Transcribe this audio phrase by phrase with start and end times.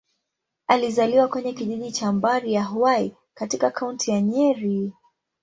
[0.67, 4.93] Alizaliwa kwenye kijiji cha Mbari-ya-Hwai, katika Kaunti ya Nyeri.